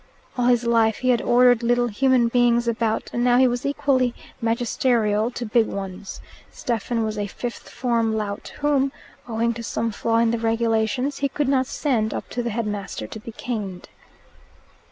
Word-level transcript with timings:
All 0.35 0.45
his 0.47 0.65
life 0.65 0.97
he 0.97 1.09
had 1.09 1.21
ordered 1.21 1.61
little 1.61 1.85
human 1.87 2.27
beings 2.27 2.67
about, 2.67 3.11
and 3.13 3.23
now 3.23 3.37
he 3.37 3.47
was 3.47 3.67
equally 3.67 4.15
magisterial 4.41 5.29
to 5.29 5.45
big 5.45 5.67
ones: 5.67 6.21
Stephen 6.51 7.03
was 7.03 7.19
a 7.19 7.27
fifth 7.27 7.69
form 7.69 8.15
lout 8.17 8.47
whom, 8.61 8.91
owing 9.27 9.53
to 9.53 9.61
some 9.61 9.91
flaw 9.91 10.17
in 10.17 10.31
the 10.31 10.39
regulations, 10.39 11.17
he 11.19 11.29
could 11.29 11.47
not 11.47 11.67
send 11.67 12.15
up 12.15 12.27
to 12.31 12.41
the 12.41 12.49
headmaster 12.49 13.05
to 13.05 13.19
be 13.19 13.31
caned. 13.31 13.89